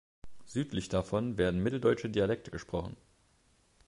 Südlich 0.45 0.89
davon 0.89 1.37
werden 1.37 1.61
mitteldeutsche 1.61 2.09
Dialekte 2.09 2.49
gesprochen. 2.49 2.97